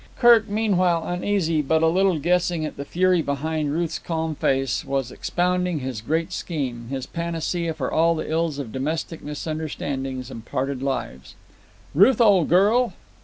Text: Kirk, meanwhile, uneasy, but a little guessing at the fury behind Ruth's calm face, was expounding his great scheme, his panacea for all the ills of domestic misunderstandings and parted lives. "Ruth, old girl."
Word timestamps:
Kirk, 0.17 0.49
meanwhile, 0.49 1.03
uneasy, 1.05 1.61
but 1.61 1.83
a 1.83 1.87
little 1.87 2.17
guessing 2.17 2.65
at 2.65 2.75
the 2.75 2.85
fury 2.85 3.21
behind 3.21 3.71
Ruth's 3.71 3.99
calm 3.99 4.33
face, 4.33 4.83
was 4.83 5.11
expounding 5.11 5.77
his 5.77 6.01
great 6.01 6.33
scheme, 6.33 6.87
his 6.89 7.05
panacea 7.05 7.75
for 7.75 7.91
all 7.91 8.15
the 8.15 8.27
ills 8.27 8.57
of 8.57 8.71
domestic 8.71 9.21
misunderstandings 9.21 10.31
and 10.31 10.43
parted 10.43 10.81
lives. 10.81 11.35
"Ruth, 11.93 12.19
old 12.19 12.49
girl." 12.49 12.93